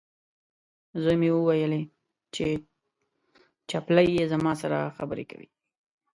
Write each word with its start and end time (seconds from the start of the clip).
زوی 1.01 1.15
مې 1.21 1.29
وویلې، 1.33 1.81
چې 2.35 2.45
چپلۍ 3.69 4.07
یې 4.17 4.25
زما 4.33 4.53
سره 4.61 4.77
خبرې 4.97 5.25
کوي. 5.31 5.49